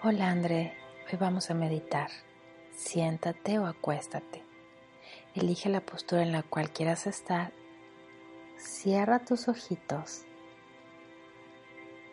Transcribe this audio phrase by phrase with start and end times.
[0.00, 0.74] Hola André,
[1.10, 2.08] hoy vamos a meditar.
[2.70, 4.44] Siéntate o acuéstate.
[5.34, 7.50] Elige la postura en la cual quieras estar.
[8.58, 10.22] Cierra tus ojitos.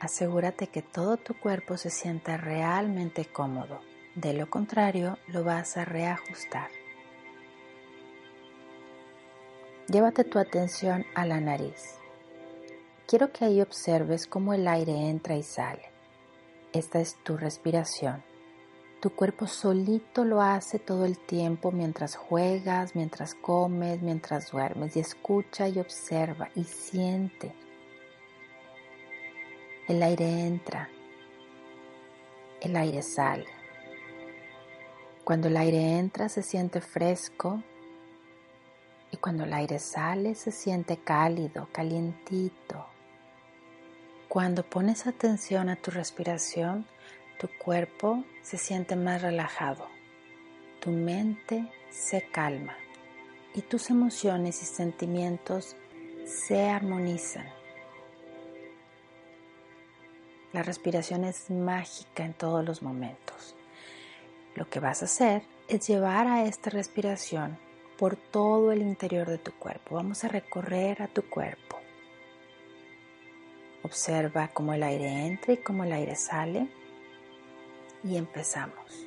[0.00, 3.80] Asegúrate que todo tu cuerpo se sienta realmente cómodo.
[4.16, 6.70] De lo contrario, lo vas a reajustar.
[9.86, 11.94] Llévate tu atención a la nariz.
[13.06, 15.87] Quiero que ahí observes cómo el aire entra y sale.
[16.72, 18.22] Esta es tu respiración.
[19.00, 25.00] Tu cuerpo solito lo hace todo el tiempo mientras juegas, mientras comes, mientras duermes y
[25.00, 27.54] escucha y observa y siente.
[29.86, 30.90] El aire entra,
[32.60, 33.46] el aire sale.
[35.24, 37.62] Cuando el aire entra se siente fresco
[39.10, 42.97] y cuando el aire sale se siente cálido, calientito.
[44.28, 46.86] Cuando pones atención a tu respiración,
[47.40, 49.88] tu cuerpo se siente más relajado,
[50.80, 52.76] tu mente se calma
[53.54, 55.76] y tus emociones y sentimientos
[56.26, 57.46] se armonizan.
[60.52, 63.56] La respiración es mágica en todos los momentos.
[64.54, 67.58] Lo que vas a hacer es llevar a esta respiración
[67.96, 69.94] por todo el interior de tu cuerpo.
[69.94, 71.67] Vamos a recorrer a tu cuerpo.
[73.82, 76.68] Observa cómo el aire entra y cómo el aire sale.
[78.04, 79.06] Y empezamos.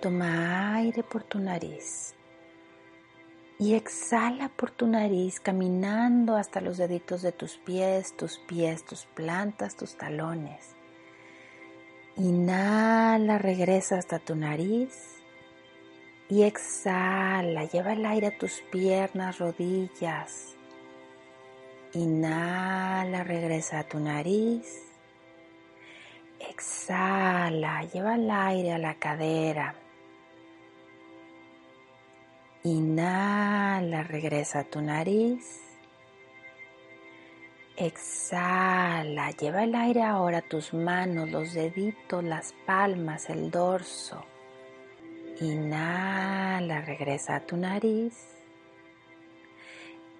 [0.00, 2.14] Toma aire por tu nariz.
[3.58, 9.06] Y exhala por tu nariz caminando hasta los deditos de tus pies, tus pies, tus
[9.06, 10.76] plantas, tus talones.
[12.16, 15.16] Inhala, regresa hasta tu nariz.
[16.28, 20.55] Y exhala, lleva el aire a tus piernas, rodillas.
[21.96, 24.82] Inhala, regresa a tu nariz.
[26.38, 29.74] Exhala, lleva el aire a la cadera.
[32.64, 35.62] Inhala, regresa a tu nariz.
[37.78, 44.22] Exhala, lleva el aire ahora a tus manos, los deditos, las palmas, el dorso.
[45.40, 48.35] Inhala, regresa a tu nariz.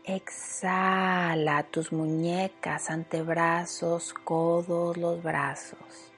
[0.09, 6.13] Exhala tus muñecas, antebrazos, codos, los brazos.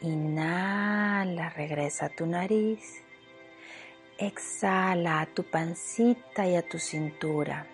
[0.00, 3.04] Inhala, regresa a tu nariz.
[4.18, 7.68] Exhala a tu pancita y a tu cintura.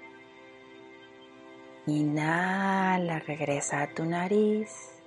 [1.86, 5.00] Inhala, regresa a tu nariz.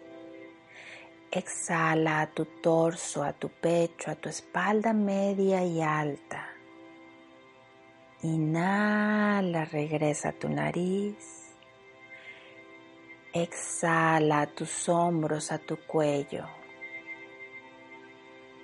[1.30, 6.51] Exhala a tu torso, a tu pecho, a tu espalda media y alta.
[8.24, 11.56] Inhala, regresa a tu nariz.
[13.34, 16.46] Exhala a tus hombros, a tu cuello.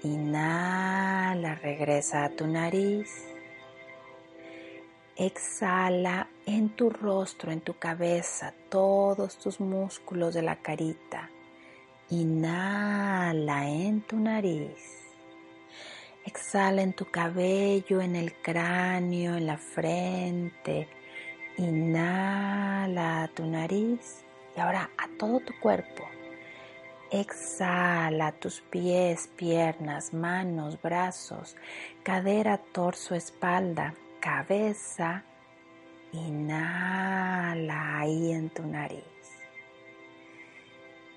[0.03, 3.09] Inhala, regresa a tu nariz.
[5.15, 11.31] Exhala en tu rostro, en tu cabeza, todos tus músculos de la carita.
[12.11, 15.06] Inhala en tu nariz.
[16.27, 20.89] Exhala en tu cabello, en el cráneo, en la frente.
[21.55, 26.03] Inhala a tu nariz y ahora a todo tu cuerpo.
[27.11, 31.55] Exhala tus pies, piernas, manos, brazos,
[32.03, 35.23] cadera, torso, espalda, cabeza.
[36.11, 39.01] Inhala ahí en tu nariz.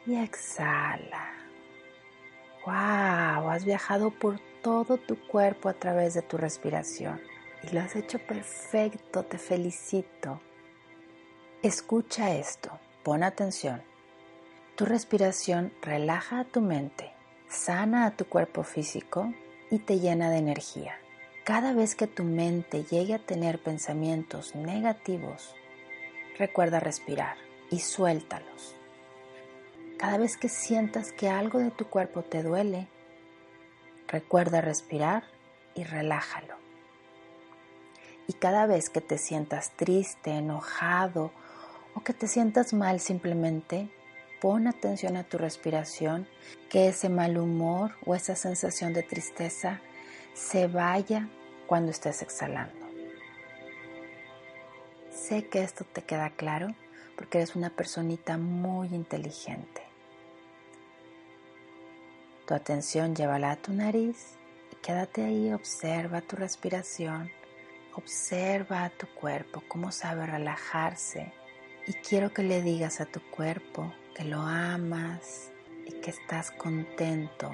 [0.07, 1.33] Y exhala.
[2.65, 3.51] ¡Wow!
[3.51, 7.21] Has viajado por todo tu cuerpo a través de tu respiración.
[7.63, 10.41] Y lo has hecho perfecto, te felicito.
[11.63, 12.71] Escucha esto,
[13.03, 13.83] pon atención.
[14.77, 17.13] Tu respiración relaja a tu mente,
[17.49, 19.35] sana a tu cuerpo físico
[19.71, 20.95] y te llena de energía.
[21.45, 25.55] Cada vez que tu mente llegue a tener pensamientos negativos,
[26.39, 27.37] recuerda respirar
[27.71, 28.75] y suéltalos.
[29.99, 32.89] Cada vez que sientas que algo de tu cuerpo te duele,
[34.11, 35.23] Recuerda respirar
[35.77, 36.57] y relájalo.
[38.27, 41.31] Y cada vez que te sientas triste, enojado
[41.95, 43.89] o que te sientas mal simplemente,
[44.41, 46.27] pon atención a tu respiración,
[46.69, 49.81] que ese mal humor o esa sensación de tristeza
[50.35, 51.29] se vaya
[51.69, 52.87] cuando estés exhalando.
[55.13, 56.75] Sé que esto te queda claro
[57.15, 59.90] porque eres una personita muy inteligente.
[62.51, 64.37] Tu atención llévala a tu nariz
[64.73, 67.31] y quédate ahí, observa tu respiración,
[67.95, 71.33] observa a tu cuerpo, cómo sabe relajarse
[71.87, 75.53] y quiero que le digas a tu cuerpo que lo amas
[75.87, 77.53] y que estás contento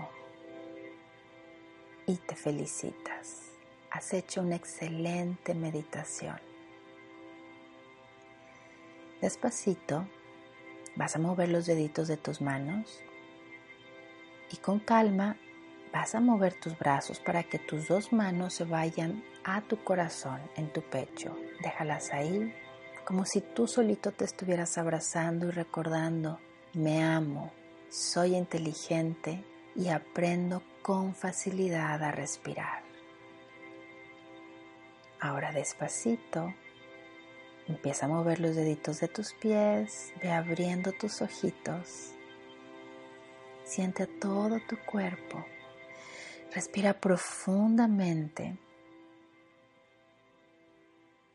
[2.07, 3.51] y te felicitas.
[3.91, 6.41] Has hecho una excelente meditación.
[9.21, 10.09] Despacito
[10.95, 13.03] vas a mover los deditos de tus manos
[14.53, 15.37] y con calma
[15.93, 20.41] vas a mover tus brazos para que tus dos manos se vayan a tu corazón,
[20.57, 21.37] en tu pecho.
[21.63, 22.53] Déjalas ahí,
[23.05, 26.41] como si tú solito te estuvieras abrazando y recordando,
[26.75, 27.53] me amo,
[27.89, 29.45] soy inteligente
[29.75, 32.83] y aprendo con facilidad a respirar.
[35.21, 36.53] Ahora despacito,
[37.69, 42.16] empieza a mover los deditos de tus pies, ve abriendo tus ojitos,
[43.67, 45.45] siente todo tu cuerpo,
[46.55, 48.57] respira profundamente.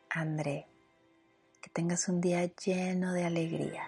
[0.10, 0.66] André,
[1.62, 3.88] que tengas un día lleno de alegría.